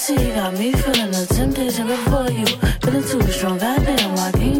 see, 0.00 0.32
got 0.32 0.54
me 0.54 0.72
feeling 0.72 1.10
the 1.10 1.26
temptation 1.26 1.86
before 1.86 2.30
you. 2.30 2.46
Feeling 2.82 3.02
too 3.02 3.20
strong, 3.30 3.58
goddamn, 3.58 4.18
I 4.18 4.32
can't 4.32 4.59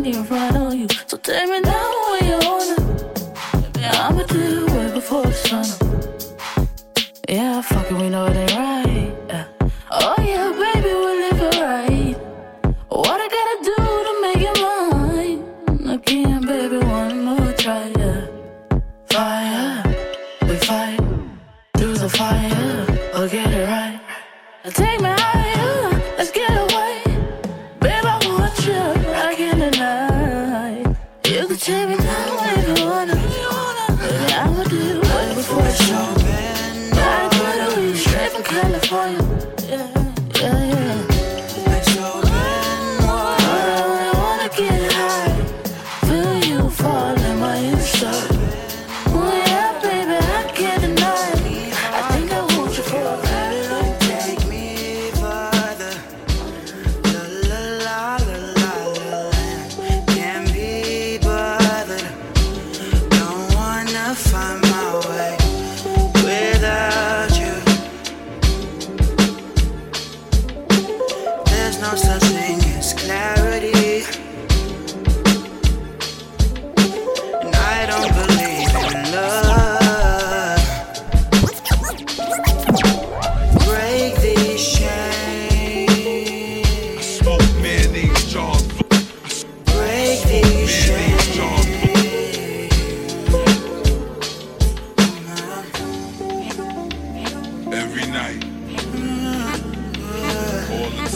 from 38.91 39.30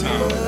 time. 0.05 0.45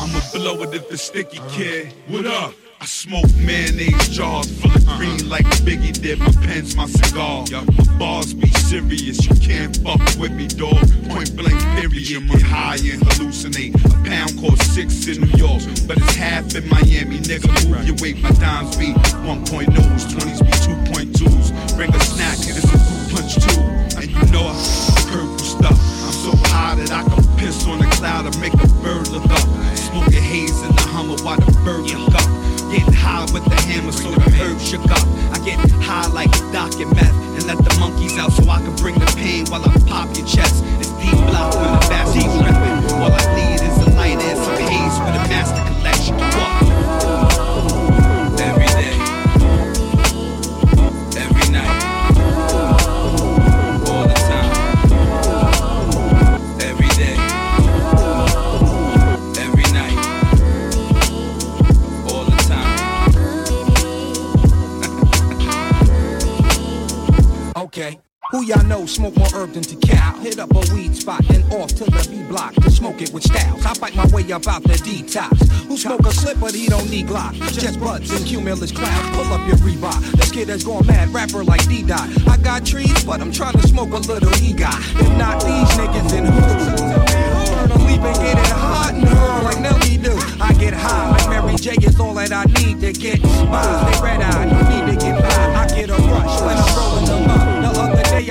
I'ma 0.00 0.20
blow 0.32 0.62
it 0.62 0.74
if 0.74 0.88
the 0.88 0.96
sticky 0.96 1.40
kid. 1.50 1.92
What 2.08 2.26
up? 2.26 2.54
I 2.80 2.84
smoke 2.84 3.32
mayonnaise 3.36 4.08
jars 4.08 4.50
full 4.60 4.72
of 4.72 4.84
green 4.98 5.28
like 5.28 5.46
Biggie 5.62 5.92
did. 6.02 6.18
My 6.18 6.32
pen's 6.44 6.74
my 6.74 6.86
cigar. 6.86 7.44
My 7.52 7.98
bars 7.98 8.34
be 8.34 8.48
serious. 8.48 9.24
You 9.24 9.36
can't 9.36 9.76
fuck 9.76 10.00
with 10.18 10.32
me, 10.32 10.48
dog. 10.48 10.82
Point 11.08 11.36
blank, 11.36 11.60
period. 11.78 12.28
Get 12.28 12.42
high 12.42 12.80
and 12.82 13.00
hallucinate. 13.06 13.76
A 13.86 14.08
pound 14.08 14.40
costs 14.40 14.74
six 14.74 15.06
in 15.06 15.22
New 15.22 15.38
York, 15.38 15.62
but 15.86 15.98
it's 15.98 16.14
half 16.16 16.56
in 16.56 16.68
Miami. 16.68 17.18
Nigga, 17.20 17.46
move 17.70 17.86
your 17.86 17.96
weight. 18.02 18.20
My 18.20 18.30
dimes 18.30 18.76
be 18.76 18.94
1.0s, 19.22 20.04
20s 20.10 20.40
be 20.42 20.50
2.2s. 20.50 21.76
Bring 21.76 21.94
a 21.94 22.00
snack, 22.00 22.38
it's 22.40 22.71
a 23.22 23.30
punch 23.30 23.34
too. 23.34 23.60
And 23.98 24.10
you 24.10 24.32
know 24.32 24.50
I 24.50 25.04
purple 25.10 25.38
stuff. 25.38 25.78
I'm 26.04 26.12
so 26.12 26.32
high 26.50 26.74
that 26.76 26.90
I 26.90 27.02
can 27.04 27.22
piss 27.36 27.66
on 27.66 27.82
a 27.82 27.90
cloud 27.90 28.26
and 28.26 28.40
make 28.40 28.54
a 28.54 28.68
bird 28.82 29.08
look 29.08 29.26
up. 29.30 29.46
Smoking 29.76 30.22
haze 30.22 30.62
in 30.62 30.74
the 30.74 30.82
Hummer 30.90 31.16
while 31.22 31.38
the 31.38 31.52
bird 31.64 31.90
look 31.90 32.14
up. 32.14 32.28
Getting 32.70 32.94
high 32.94 33.26
with 33.32 33.44
the 33.44 33.60
hammer 33.68 33.92
so 33.92 34.10
the 34.10 34.30
herb 34.40 34.58
shook 34.58 34.84
up. 34.90 35.04
I 35.32 35.38
get 35.44 35.58
high 35.82 36.08
like 36.08 36.32
Doc 36.52 36.72
and 36.80 36.90
meth 36.96 37.12
and 37.36 37.44
let 37.46 37.58
the 37.58 37.72
monkeys 37.78 38.16
out 38.18 38.32
so 38.32 38.48
I 38.48 38.58
can 38.58 38.74
bring 38.76 38.98
the 38.98 39.12
pain 39.16 39.46
while 39.46 39.62
I 39.62 39.72
pop 39.86 40.08
your 40.16 40.26
chest. 40.26 40.64
It's 40.80 40.90
deep 40.96 41.20
block 41.28 41.52
when 41.54 41.68
the 41.68 41.82
backseat's 41.92 42.32
ripping. 42.40 42.96
All 42.96 43.12
I 43.12 43.24
need 43.36 43.60
is 43.60 43.76
a 43.84 43.90
light 43.92 44.16
and 44.16 44.38
some 44.40 44.56
haze 44.56 44.96
with 45.04 45.14
the 45.20 45.24
master 45.28 45.62
collection. 45.68 46.16
What? 46.16 46.51
Y'all 68.52 68.64
know 68.64 68.84
smoke 68.84 69.16
more 69.16 69.28
herb 69.32 69.50
than 69.54 69.64
Cal? 69.80 70.12
Hit 70.20 70.38
up 70.38 70.50
a 70.54 70.74
weed 70.74 70.94
spot 70.94 71.24
and 71.30 71.42
off 71.54 71.68
to 71.68 71.84
the 71.84 72.06
B 72.10 72.22
block 72.28 72.52
to 72.56 72.70
smoke 72.70 73.00
it 73.00 73.10
with 73.10 73.22
styles. 73.22 73.64
I 73.64 73.72
fight 73.72 73.96
my 73.96 74.04
way 74.08 74.30
up 74.30 74.46
out 74.46 74.62
the 74.62 74.74
detox. 74.74 75.48
Who 75.68 75.78
smoke 75.78 76.04
a 76.04 76.12
slip 76.12 76.38
but 76.38 76.54
he 76.54 76.66
don't 76.66 76.90
need 76.90 77.06
Glock? 77.06 77.32
Just 77.58 77.80
buds 77.80 78.10
and 78.10 78.26
cumulus 78.26 78.70
clouds. 78.70 79.16
Pull 79.16 79.32
up 79.32 79.46
your 79.48 79.56
Reebok. 79.64 79.98
This 80.20 80.30
kid 80.30 80.50
has 80.50 80.64
gone 80.64 80.86
mad, 80.86 81.08
rapper 81.14 81.42
like 81.42 81.66
D 81.66 81.82
Dot. 81.82 82.06
I 82.28 82.36
got 82.36 82.66
trees, 82.66 83.02
but 83.04 83.22
I'm 83.22 83.32
trying 83.32 83.54
to 83.54 83.66
smoke 83.66 83.92
a 83.92 83.96
little 83.96 84.28
EGOT. 84.28 85.00
If 85.00 85.16
not 85.16 85.40
these 85.40 85.70
niggas 85.80 86.12
in 86.12 86.26
who? 86.26 86.40
Turn 87.48 87.70
a 87.70 87.78
leap 87.88 88.02
and 88.04 88.16
get 88.20 88.36
it 88.36 88.52
hot 88.52 88.92
and 88.92 89.08
hard 89.08 89.44
like 89.44 89.60
Nelly 89.60 89.96
do. 89.96 90.12
I 90.42 90.52
get 90.60 90.74
high 90.74 91.10
like 91.12 91.26
Mary 91.30 91.56
J 91.56 91.70
is 91.80 91.98
all 91.98 92.12
that 92.14 92.32
I 92.32 92.44
need 92.60 92.82
to 92.82 92.92
get 92.92 93.22
by. 93.22 93.88
They 93.88 94.02
red 94.02 94.20
eye, 94.20 94.44
need 94.68 94.92
to 94.92 95.00
get 95.00 95.22
by. 95.22 95.54
I 95.56 95.66
get 95.68 95.88
a 95.88 95.94
rush 95.94 96.40
when 96.42 96.58
I'm 96.58 96.76
rolling 96.76 97.21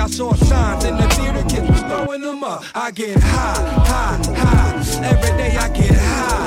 I 0.01 0.07
saw 0.07 0.33
signs 0.33 0.83
in 0.83 0.97
the 0.97 1.07
theater, 1.09 1.43
kids 1.47 1.69
was 1.69 1.81
throwing 1.81 2.21
them 2.21 2.43
up. 2.43 2.63
I 2.73 2.89
get 2.89 3.19
high, 3.19 3.83
high, 3.85 4.33
high. 4.33 5.05
Every 5.05 5.37
day 5.37 5.55
I 5.55 5.69
get 5.69 5.95
high. 5.95 6.40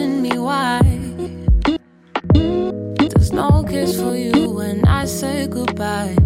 asking 0.00 0.22
me 0.22 0.38
why. 0.38 0.80
There's 2.32 3.32
no 3.32 3.62
kiss 3.68 4.00
for 4.00 4.16
you 4.16 4.50
when 4.50 4.86
I 4.86 5.04
say 5.04 5.46
goodbye. 5.46 6.16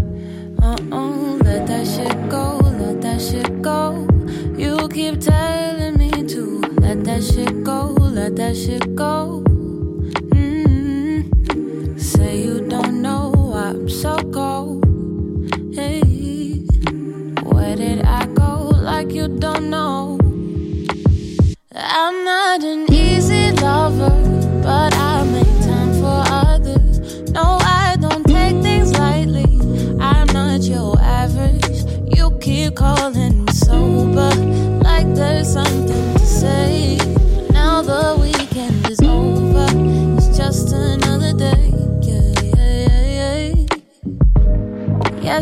Uh 0.62 0.76
oh, 0.92 1.38
let 1.42 1.66
that 1.66 1.86
shit 1.86 2.28
go, 2.30 2.58
let 2.58 3.00
that 3.02 3.20
shit 3.20 3.62
go. 3.62 4.06
You 4.56 4.88
keep 4.88 5.20
telling 5.20 5.98
me 5.98 6.10
to 6.28 6.60
let 6.78 7.04
that 7.04 7.24
shit 7.24 7.64
go, 7.64 7.88
let 7.98 8.36
that 8.36 8.56
shit 8.56 8.94
go. 8.94 9.53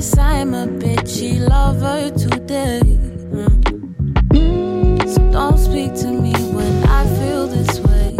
guess 0.02 0.18
I'm 0.18 0.52
a 0.52 0.66
bitchy 0.66 1.38
lover 1.48 2.10
today. 2.10 2.82
So 5.06 5.30
don't 5.30 5.58
speak 5.58 5.94
to 6.02 6.08
me 6.08 6.32
when 6.56 6.74
I 6.88 7.02
feel 7.18 7.46
this 7.46 7.78
way. 7.78 8.16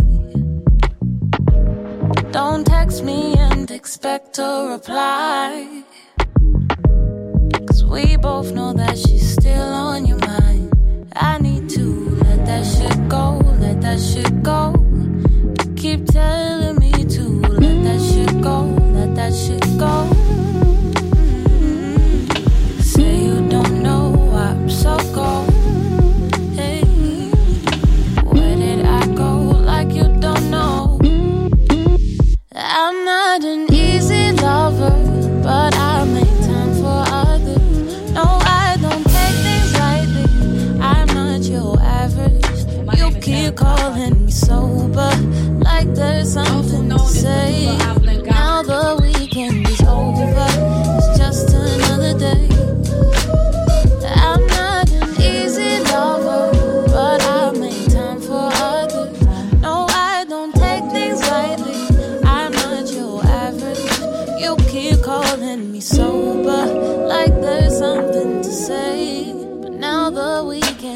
Don't 2.30 2.64
text 2.64 3.02
me 3.02 3.34
and 3.34 3.68
expect 3.68 4.38
a 4.38 4.68
reply. 4.70 5.81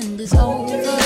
and 0.06 0.20
it's 0.20 0.34
over. 0.34 1.05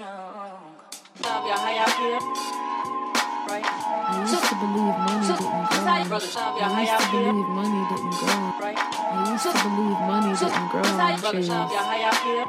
Strong. 0.00 0.56
Love 1.20 1.44
y'all, 1.44 1.60
how 1.60 1.76
y'all 1.76 1.92
feel? 2.00 2.24
Right? 3.52 3.60
I 3.60 4.24
used 4.24 4.40
to 4.48 4.56
believe 4.56 4.96
money 4.96 5.28
didn't 5.28 5.44
grow. 5.44 5.76
society, 5.76 6.08
brothers, 6.08 6.36
love 6.36 6.56
y'all, 6.56 6.72
how 6.72 6.80
I 6.80 6.88
used 6.88 7.04
to 7.04 7.10
believe 7.12 7.48
money 7.60 7.82
didn't 7.92 8.16
grow. 8.16 8.40
Right? 8.64 8.80
I 8.80 9.28
used 9.28 9.44
to 9.44 9.52
believe 9.60 10.00
money 10.08 10.32
didn't 10.40 10.68
grow 10.72 10.88
on 10.88 11.20
trees. 11.20 11.48
love 11.52 11.68
y'all, 11.68 11.84
how 11.84 12.00
y'all 12.00 12.16
feel? 12.24 12.48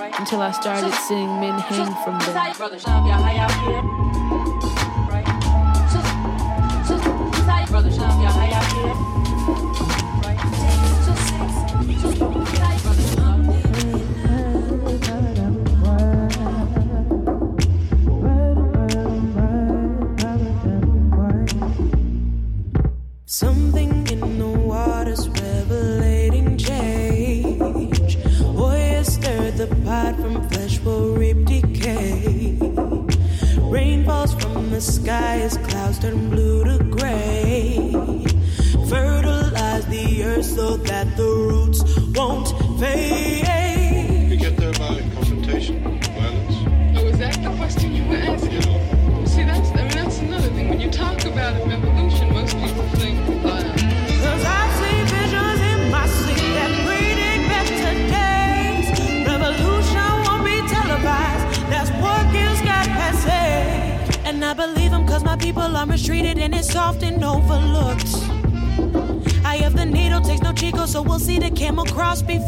Right? 0.00 0.16
Until 0.18 0.40
I 0.40 0.52
started 0.52 0.94
seeing 1.04 1.28
men 1.40 1.58
hang 1.60 1.92
from 2.08 2.16
them. 2.24 2.32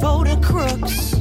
Before 0.07 0.25
the 0.25 0.37
crooks. 0.41 1.19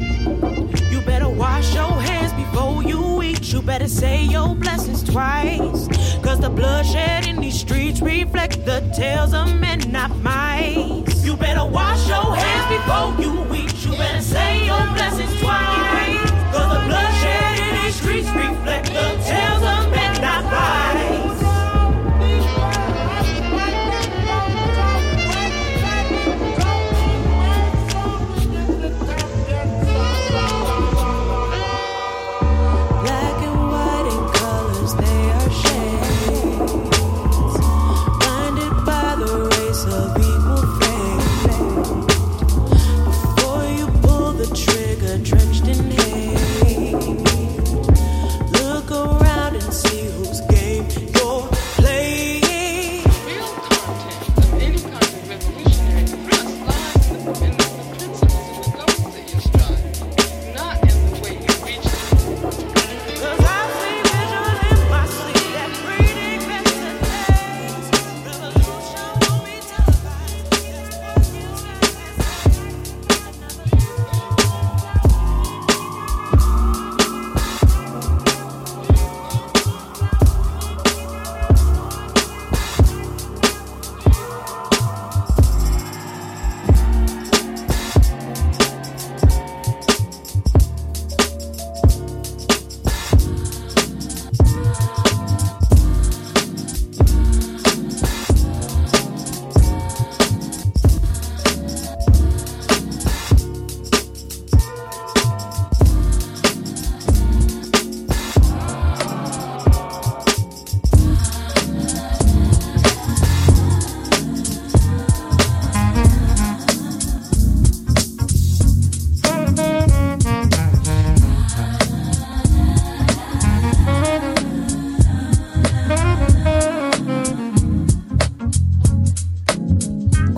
You 0.91 1.01
better 1.01 1.27
wash 1.29 1.73
your 1.73 1.93
hands 2.07 2.33
before 2.33 2.83
you 2.83 3.23
eat. 3.23 3.51
You 3.51 3.61
better 3.61 3.87
say 3.87 4.23
your 4.23 4.53
blessings 4.53 5.03
twice. 5.03 5.87
Cause 6.21 6.39
the 6.39 6.49
bloodshed 6.49 7.25
in 7.27 7.37
these 7.37 7.59
streets 7.59 7.99
reflect 8.01 8.63
the 8.65 8.79
tales 8.95 9.33
of 9.33 9.47
men, 9.55 9.79
not 9.91 10.15
mice. 10.17 11.25
You 11.25 11.35
better 11.35 11.65
wash 11.65 12.07
your 12.07 12.35
hands 12.35 12.65
before 12.75 13.09
you 13.23 13.33
eat. 13.55 13.73
You 13.85 13.91
better 13.97 14.21
say 14.21 14.65
your 14.65 14.85
blessings 14.93 15.33
twice. 15.41 16.29
Cause 16.53 16.69
the 16.75 16.81
bloodshed 16.87 17.53
in 17.65 17.71
these 17.81 17.95
streets 17.95 18.29
reflect 18.29 18.87
the 18.87 19.07
tales 19.25 19.54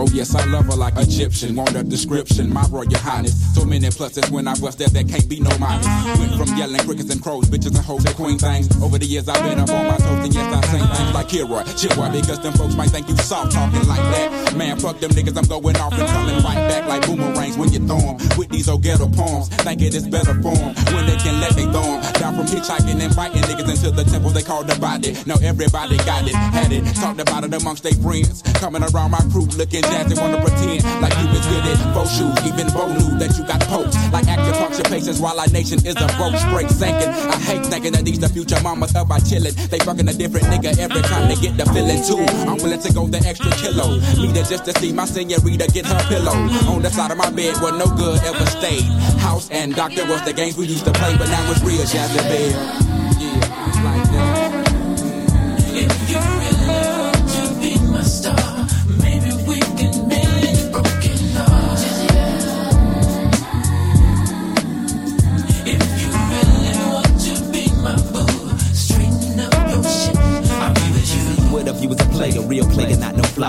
Oh 0.07 0.13
yes, 0.13 0.35
I 0.35 0.45
love 0.45 0.65
her 0.67 0.75
like 0.75 0.93
Egyptian. 0.97 1.55
Want 1.55 1.75
a 1.75 1.83
description, 1.83 2.53
my 2.53 2.63
royal 2.71 2.87
highness. 2.97 3.35
So 3.53 3.65
many 3.65 3.87
pluses 3.87 4.29
when 4.31 4.47
I 4.47 4.55
bust 4.55 4.79
that, 4.79 4.91
there 4.91 5.03
can't 5.03 5.27
be 5.27 5.39
no 5.39 5.51
minus. 5.59 5.85
Went 6.17 6.31
from 6.39 6.55
yelling 6.55 6.79
crickets 6.81 7.11
and 7.11 7.21
crows, 7.21 7.49
bitches 7.49 7.75
and 7.75 7.83
hoes 7.83 8.05
to 8.05 8.13
queen 8.13 8.37
things. 8.37 8.69
Over 8.81 8.97
the 8.97 9.05
years 9.05 9.27
I've 9.27 9.43
been 9.43 9.59
up 9.59 9.69
on 9.69 9.87
my 9.87 9.97
toes 9.97 10.23
and 10.23 10.33
yes 10.33 10.47
I 10.47 10.61
sing 10.71 10.87
things 10.87 11.13
like 11.13 11.27
Kira, 11.27 11.59
Chihuahua, 11.75 12.11
because 12.21 12.39
them 12.39 12.53
folks 12.53 12.75
might 12.75 12.89
think 12.89 13.09
you 13.09 13.17
soft 13.17 13.51
talking 13.51 13.85
like 13.87 13.99
that. 14.15 14.55
Man, 14.55 14.79
fuck 14.79 14.99
them 14.99 15.11
niggas, 15.11 15.35
I'm 15.37 15.45
going 15.45 15.75
off 15.75 15.91
and 15.91 16.07
coming 16.07 16.35
right 16.43 16.61
back 16.71 16.87
like 16.87 17.05
boomerangs 17.05 17.57
when 17.57 17.73
you 17.73 17.79
throw 17.85 17.99
'em. 17.99 18.15
With 18.37 18.49
these 18.49 18.69
old 18.69 18.83
ghetto 18.83 19.09
poems, 19.09 19.49
think 19.49 19.81
it 19.81 19.93
is 19.93 20.07
better 20.07 20.39
form 20.41 20.71
when 20.95 21.05
they 21.05 21.17
can 21.17 21.41
let 21.41 21.55
me 21.57 21.63
throw 21.67 21.83
'em. 21.83 22.13
Down 22.13 22.35
from 22.35 22.47
hitchhiking 22.47 23.01
and 23.01 23.13
biting 23.15 23.43
niggas 23.43 23.67
into 23.67 23.91
the 23.91 24.05
temple 24.05 24.31
they 24.31 24.43
call 24.43 24.63
the 24.63 24.75
body. 24.79 25.17
Now 25.25 25.35
everybody 25.43 25.97
got 26.07 26.23
it, 26.27 26.35
had 26.35 26.71
it, 26.71 26.85
talked 26.95 27.19
about 27.19 27.43
it 27.43 27.53
amongst 27.53 27.83
their 27.83 27.97
friends. 27.99 28.41
Coming 28.55 28.83
around 28.83 29.11
my 29.11 29.21
crew 29.31 29.45
looking 29.57 29.83
jazzy, 29.97 30.19
wanna 30.21 30.39
pretend 30.41 30.83
like 31.01 31.13
you 31.17 31.27
was 31.29 31.45
good 31.47 31.65
at 31.65 31.93
faux 31.93 32.10
shoes. 32.12 32.38
Even 32.45 32.67
Bo 32.73 32.88
knew 32.88 33.17
that 33.17 33.38
you 33.38 33.43
got 33.45 33.62
poked. 33.62 33.95
Like 34.13 34.25
acupuncture 34.25 34.86
patients 34.89 35.19
while 35.19 35.39
our 35.39 35.47
nation 35.47 35.79
is 35.86 35.95
a 35.95 36.07
broke 36.17 36.38
straight 36.38 36.69
sinking. 36.69 37.10
I 37.10 37.38
hate 37.38 37.65
thinking 37.65 37.93
that 37.93 38.05
these 38.05 38.19
the 38.19 38.29
future 38.29 38.62
mamas 38.62 38.95
of 38.95 39.10
our 39.12 39.19
chillin'. 39.19 39.55
They 39.69 39.79
fucking 39.79 40.07
a 40.07 40.13
different 40.13 40.47
nigga 40.47 40.77
every 40.77 41.01
time 41.01 41.27
they 41.27 41.36
get 41.36 41.57
the 41.57 41.65
feeling 41.73 42.01
too. 42.05 42.21
I'm 42.45 42.57
willing 42.57 42.81
to 42.81 42.93
go 42.93 43.07
the 43.07 43.19
extra 43.25 43.51
kilo. 43.51 43.97
Me 44.21 44.31
there 44.31 44.43
just 44.43 44.65
to 44.65 44.73
see 44.79 44.93
my 44.93 45.05
senorita 45.05 45.67
get 45.71 45.86
her 45.86 46.01
pillow. 46.10 46.38
On 46.69 46.81
the 46.81 46.89
side 46.89 47.12
of 47.12 47.17
my 47.17 47.29
bed 47.31 47.57
where 47.62 47.73
no 47.73 47.88
good 47.95 48.19
ever 48.23 48.45
stayed. 48.45 48.86
House 49.21 49.49
and 49.49 49.75
doctor 49.75 50.05
was 50.05 50.23
the 50.25 50.33
games 50.33 50.57
we 50.57 50.67
used 50.67 50.86
to 50.86 50.93
play, 50.93 51.17
but 51.17 51.27
now 51.29 51.51
it's 51.51 51.62
real 51.62 51.81
Jazzy 51.88 52.17
Belle. 52.29 52.88
Yeah, 52.88 52.96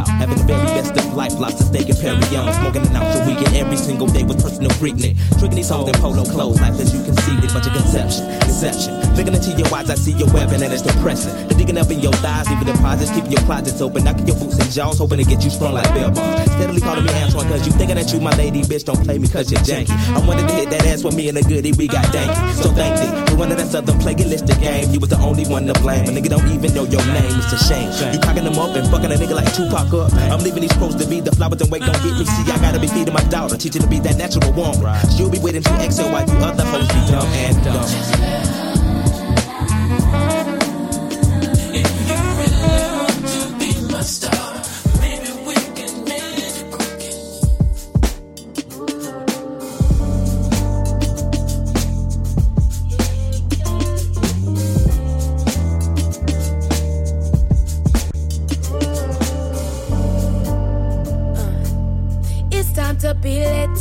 Having 0.06 0.38
the 0.38 0.44
very 0.44 0.66
best 0.66 0.96
of 0.96 1.14
life, 1.14 1.38
lots 1.38 1.60
of 1.60 1.66
steak 1.66 1.88
and 1.88 1.98
Perry 1.98 2.24
Young. 2.32 2.52
Smoking 2.52 2.86
an 2.86 2.96
ounce 2.96 3.16
a 3.16 3.26
weekend 3.26 3.56
every 3.56 3.76
single 3.76 4.06
day 4.06 4.22
with 4.22 4.37
personal 4.48 4.70
freaknik. 4.80 5.16
Tricking 5.38 5.56
these 5.56 5.68
hoes 5.68 5.88
in 5.88 5.94
polo 6.00 6.24
clothes, 6.24 6.60
life 6.60 6.80
as 6.80 6.92
you 6.94 7.04
can 7.04 7.16
see 7.24 7.36
it, 7.36 7.52
bunch 7.52 7.66
of 7.66 7.72
conception, 7.76 8.24
deception. 8.48 8.96
Looking 9.16 9.34
into 9.34 9.52
your 9.52 9.68
eyes, 9.74 9.90
I 9.90 9.94
see 9.94 10.12
your 10.12 10.32
weapon 10.32 10.62
and 10.62 10.72
it's 10.72 10.82
depressing. 10.82 11.34
The 11.48 11.54
digging 11.54 11.76
up 11.76 11.90
in 11.90 12.00
your 12.00 12.12
thighs, 12.24 12.48
leaving 12.48 12.72
deposits, 12.72 13.10
keeping 13.12 13.32
your 13.32 13.42
closets 13.42 13.80
open, 13.80 14.04
knocking 14.04 14.26
your 14.26 14.36
boots 14.36 14.58
and 14.58 14.70
jaws, 14.72 14.98
hoping 14.98 15.18
to 15.18 15.24
get 15.24 15.44
you 15.44 15.50
sprung 15.50 15.74
like 15.74 15.88
bell 15.92 16.10
bars. 16.10 16.50
Steadily 16.52 16.80
calling 16.80 17.04
me 17.04 17.12
Antwan, 17.12 17.48
cause 17.48 17.66
you 17.66 17.72
thinking 17.72 17.96
that 17.96 18.12
you 18.12 18.20
my 18.20 18.34
lady, 18.36 18.62
bitch, 18.62 18.84
don't 18.84 19.02
play 19.04 19.18
me 19.18 19.28
cause 19.28 19.50
you're 19.52 19.60
janky. 19.60 19.92
I 20.16 20.20
wanted 20.26 20.48
to 20.48 20.54
hit 20.54 20.70
that 20.70 20.86
ass 20.86 21.04
with 21.04 21.14
me 21.14 21.28
and 21.28 21.36
a 21.38 21.42
goodie, 21.42 21.72
we 21.72 21.86
got 21.86 22.06
danky. 22.06 22.54
So 22.62 22.70
thank 22.72 22.96
thee. 22.96 23.10
For 23.30 23.36
one 23.36 23.52
of 23.52 23.58
that 23.58 23.68
southern 23.68 23.98
plagiaristic 23.98 24.60
game, 24.60 24.90
you 24.90 25.00
was 25.00 25.10
the 25.10 25.18
only 25.18 25.44
one 25.46 25.66
to 25.66 25.74
blame. 25.80 26.08
A 26.08 26.12
nigga 26.12 26.30
don't 26.30 26.48
even 26.48 26.72
know 26.74 26.84
your 26.84 27.04
name, 27.12 27.36
it's 27.36 27.52
a 27.52 27.58
shame. 27.58 27.90
You 28.12 28.18
cocking 28.20 28.44
them 28.44 28.58
up 28.58 28.74
and 28.76 28.88
fucking 28.88 29.10
a 29.12 29.16
nigga 29.16 29.34
like 29.34 29.52
Tupac 29.52 29.92
up. 29.92 30.12
I'm 30.32 30.40
leaving 30.40 30.62
these 30.62 30.72
pros 30.74 30.94
to 30.96 31.06
be 31.06 31.20
the 31.20 31.32
flowers 31.32 31.60
and 31.60 31.70
wait, 31.70 31.82
don't 31.82 32.00
get 32.02 32.14
me. 32.16 32.24
See, 32.24 32.50
I 32.50 32.58
gotta 32.58 32.78
be 32.78 32.86
feeding 32.86 33.14
my 33.14 33.24
daughter, 33.28 33.56
teaching 33.56 33.82
to 33.82 33.88
be 33.88 33.98
that 34.00 34.16
natural 34.16 34.37
woman. 34.46 34.96
She'll 35.16 35.30
be 35.30 35.38
waiting 35.38 35.62
to 35.62 35.72
exhale 35.82 36.10
while 36.10 36.26
you 36.26 36.34
other 36.44 36.64
hoes 36.64 36.88
be 36.88 37.10
dumb 37.10 37.26
and 37.26 37.64
dumb. 37.64 38.67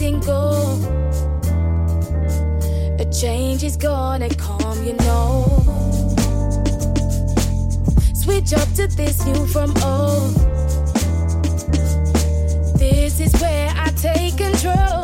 Letting 0.08 0.20
go. 0.22 0.80
A 3.00 3.06
change 3.12 3.63
is 3.63 3.76
gonna 3.76 4.30
come, 4.36 4.86
you 4.86 4.93
know. 4.93 5.46
Switch 8.13 8.54
up 8.54 8.67
to 8.76 8.88
this 8.88 9.26
new 9.26 9.46
from 9.48 9.74
old. 9.84 10.34
This 12.78 13.20
is 13.20 13.34
where 13.41 13.74
I 13.76 13.89
take 13.96 14.38
control. 14.38 14.96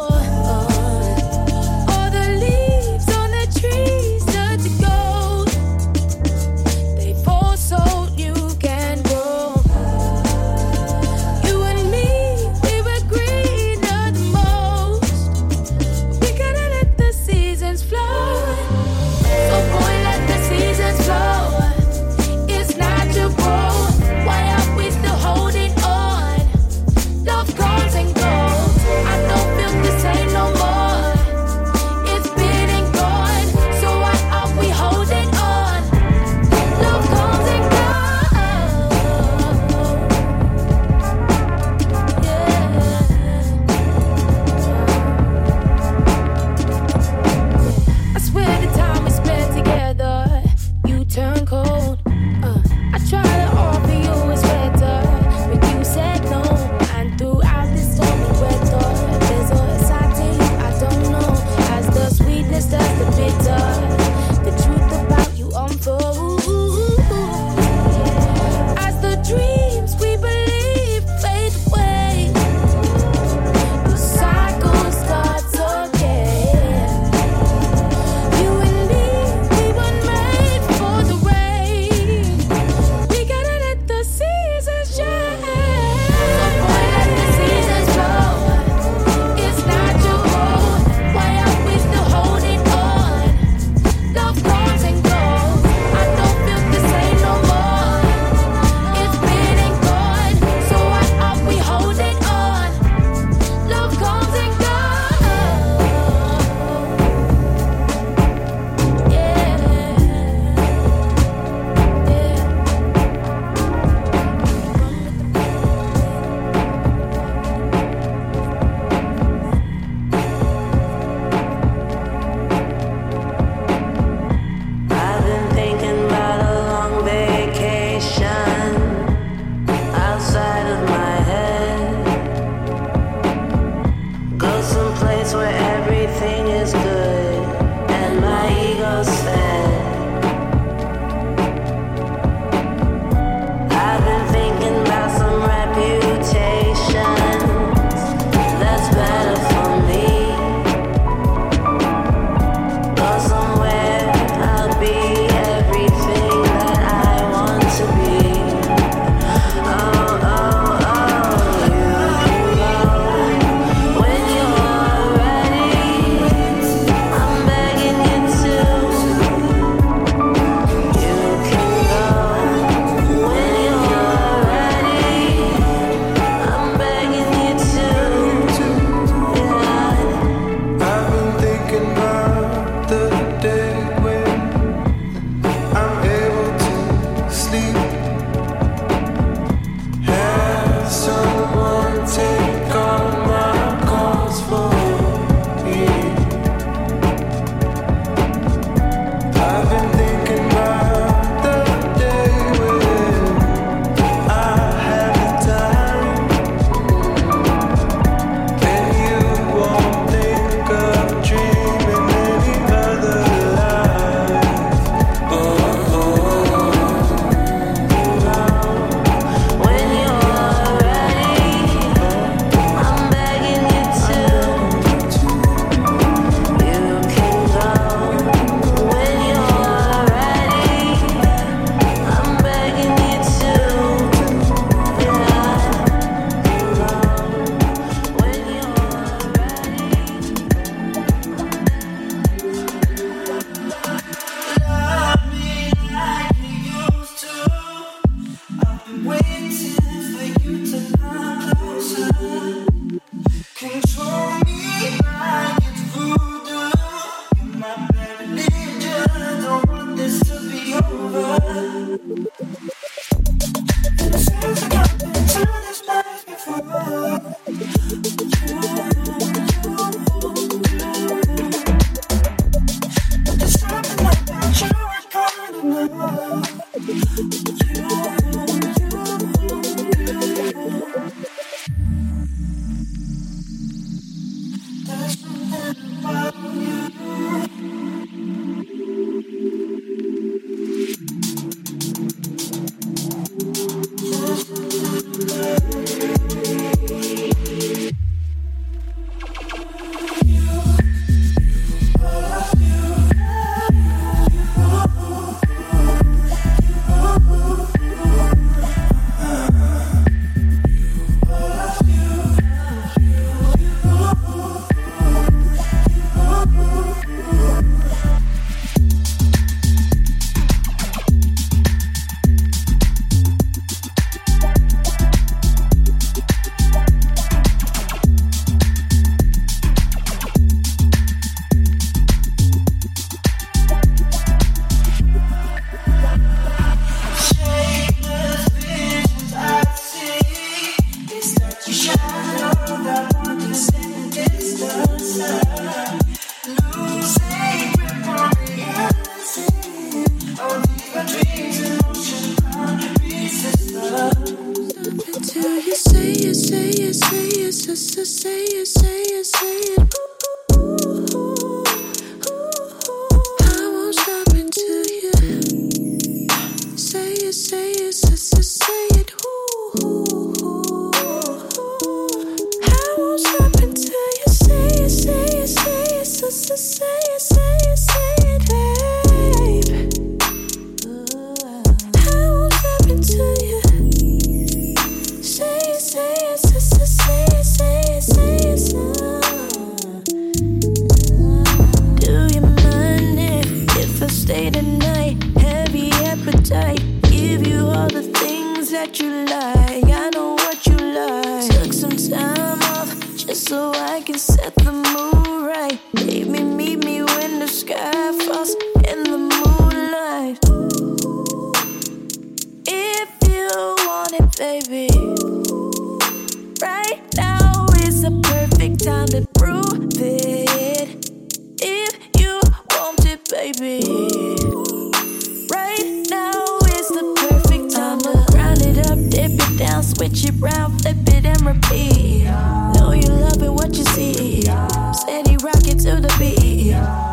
rock 435.63 435.76
it 435.76 435.80
to 435.80 436.02
the 436.02 436.13
beat. 436.19 437.12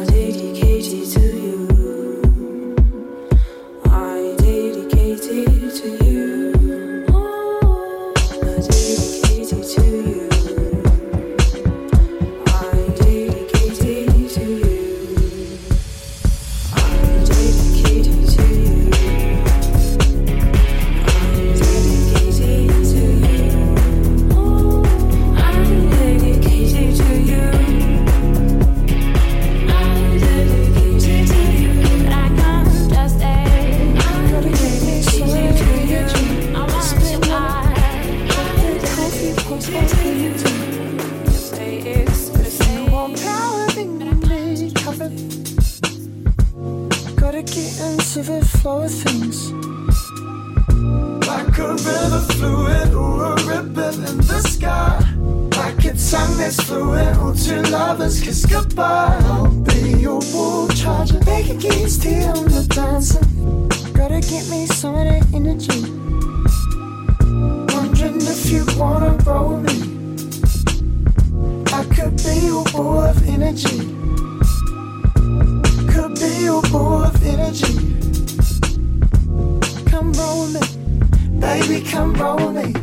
i 0.00 0.06
did 0.06 0.56
you? 0.56 0.59
energy. 65.40 65.80
Wondering 67.72 68.20
if 68.20 68.50
you 68.50 68.64
wanna 68.76 69.12
roll 69.24 69.56
me. 69.56 69.76
I 71.72 71.82
could 71.94 72.16
be 72.18 72.46
your 72.46 72.64
ball 72.72 73.04
of 73.04 73.26
energy. 73.26 73.78
Could 75.92 76.14
be 76.20 76.44
your 76.44 76.62
ball 76.70 77.04
of 77.04 77.16
energy. 77.24 77.74
Come 79.90 80.12
roll 80.12 80.46
me, 80.48 80.60
baby, 81.40 81.86
come 81.88 82.12
roll 82.14 82.52
me. 82.52 82.74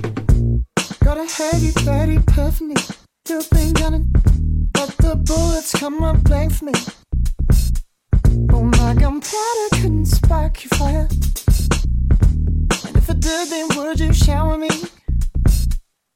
Gotta 1.04 1.28
have 1.38 1.62
you 1.62 1.74
dirty 1.86 2.20
perfectly. 2.26 2.82
You've 3.30 3.50
been 3.52 3.74
gunning, 3.74 4.10
but 4.74 4.90
the 4.98 5.16
bullets 5.16 5.74
come 5.74 6.02
up 6.04 6.24
blank 6.24 6.54
for 6.54 6.66
me. 6.66 6.74
Oh 8.52 8.64
my, 8.64 8.90
I'm 8.92 9.22
proud 9.22 9.58
I 9.66 9.70
couldn't 9.74 10.08
spark 10.08 10.64
your 10.64 10.70
fire 10.80 11.08
good, 13.22 13.50
then 13.50 13.68
would 13.76 14.00
you 14.00 14.14
shower 14.14 14.58
me? 14.58 14.70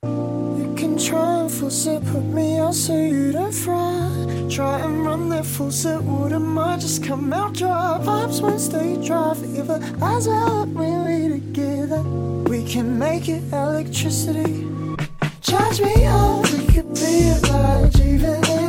You 0.04 0.74
can 0.76 0.98
try 0.98 1.42
and 1.42 1.52
force 1.52 1.86
it, 1.88 2.04
put 2.06 2.24
me 2.24 2.58
out 2.60 2.76
so 2.76 2.96
you 2.96 3.32
don't 3.32 3.54
fry. 3.54 4.10
Try 4.50 4.80
and 4.82 5.06
run 5.06 5.30
that 5.30 5.46
force 5.46 5.86
it, 5.86 6.02
wouldn't 6.02 6.46
mind 6.46 6.82
just 6.82 7.04
come 7.04 7.32
out 7.34 7.54
dry. 7.54 8.00
Vibes 8.02 8.42
won't 8.42 8.60
stay 8.60 8.98
dry 9.06 9.34
forever. 9.34 9.80
Eyes 10.02 10.28
out 10.28 10.68
when 10.68 11.06
we 11.06 11.40
together. 11.40 12.02
We 12.50 12.66
can 12.66 13.00
make 13.00 13.30
it 13.30 13.44
electricity. 13.54 14.68
Charge 15.42 15.82
me 15.82 16.06
up, 16.06 16.44
we 16.52 16.66
could 16.68 16.94
be 16.94 17.30
a 17.30 17.38
vibe, 17.42 18.00
even 18.06 18.61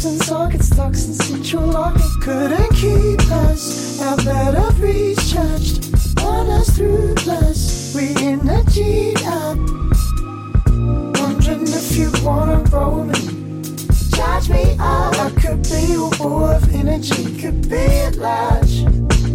Fuse 0.00 0.12
and 0.12 0.22
socket 0.22 0.62
stuck 0.62 0.94
in 0.94 1.12
situ 1.12 1.58
locket 1.58 2.00
couldn't 2.22 2.72
keep 2.74 3.20
us. 3.30 4.00
Out 4.00 4.18
that 4.20 4.54
I've 4.54 4.80
recharged 4.80 5.94
on 6.20 6.48
us 6.48 6.70
through 6.74 7.14
plus 7.16 7.94
we 7.94 8.14
energied 8.24 9.22
up. 9.24 9.58
Wondering 11.20 11.68
if 11.68 11.96
you 11.98 12.10
wanna 12.24 12.64
roll 12.72 13.04
me. 13.04 13.72
Charge 14.16 14.48
me 14.48 14.74
up. 14.78 15.18
I 15.18 15.30
could 15.38 15.62
be 15.64 15.92
your 15.92 16.10
ball 16.12 16.44
of 16.46 16.74
energy. 16.74 17.38
Could 17.38 17.68
be 17.68 17.76
at 17.76 18.16
large. 18.16 18.86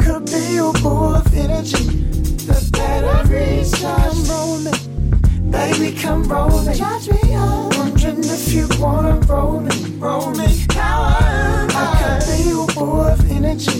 Could 0.03 0.25
be 0.25 0.55
your 0.55 0.73
ball 0.81 1.13
of 1.13 1.31
energy. 1.35 1.85
The 2.47 2.69
better 2.73 3.31
recharge 3.31 4.29
roll 4.29 4.57
me 4.57 4.94
baby, 5.55 5.95
come 5.97 6.23
roll 6.23 6.61
me. 6.63 6.75
Charge 6.75 7.09
me 7.09 7.35
up. 7.35 7.77
Wondering 7.77 8.23
if 8.23 8.53
you 8.53 8.67
wanna 8.79 9.15
roll 9.27 9.59
me, 9.61 9.77
roll 9.97 10.31
me. 10.31 10.65
Am 10.75 11.69
I? 11.71 11.91
Could 11.99 12.21
be 12.29 12.49
your 12.49 12.67
ball 12.67 13.07
of 13.13 13.31
energy, 13.31 13.79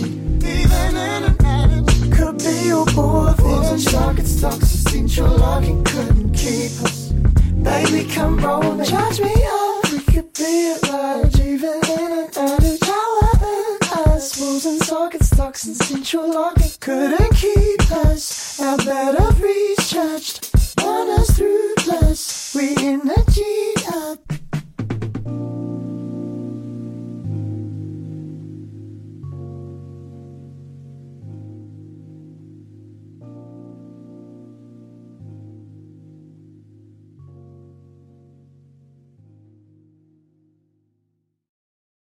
even 0.56 0.96
in 1.10 1.22
an 1.30 1.36
energy. 1.44 2.10
Could 2.10 2.38
be 2.38 2.54
your 2.66 2.86
ball 2.96 3.28
of 3.28 3.40
energy. 3.40 3.90
Socket 3.90 4.26
stocks, 4.26 4.68
central 4.68 5.36
locking 5.36 5.84
couldn't 5.84 6.32
keep 6.32 6.72
us. 6.82 7.12
Baby, 7.68 8.08
come 8.12 8.38
roll 8.38 8.74
me. 8.74 8.84
Charge 8.86 9.20
me 9.20 9.34
up. 9.34 9.90
We 9.92 9.98
could 10.12 10.32
be 10.34 10.72
at 10.74 10.82
large, 10.90 11.38
even 11.40 11.80
in 11.98 12.10
a 12.20 12.24
adage. 12.36 12.80
However, 12.82 13.54
us 14.14 14.64
and 14.66 14.80
socket 14.82 15.24
stocks 15.24 15.66
and 15.66 15.76
central 15.76 16.32
locking 16.32 16.70
couldn't 16.80 17.34
keep 17.34 17.90
us. 17.90 18.60
Our 18.60 18.78
batteries 18.78 19.90
charged, 19.90 20.45
run 21.16 21.22
us 21.22 21.36
through 21.36 21.74
plus. 21.76 22.54
We 22.54 22.74
energy 22.78 23.72
up. 23.72 23.75